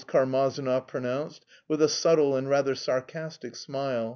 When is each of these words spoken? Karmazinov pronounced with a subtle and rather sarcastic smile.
Karmazinov 0.07 0.87
pronounced 0.87 1.45
with 1.67 1.79
a 1.79 1.87
subtle 1.87 2.35
and 2.35 2.49
rather 2.49 2.73
sarcastic 2.73 3.55
smile. 3.55 4.09